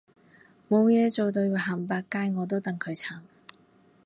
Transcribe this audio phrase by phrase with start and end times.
[0.67, 3.19] 冇嘢做到要行百佳我都戥佢慘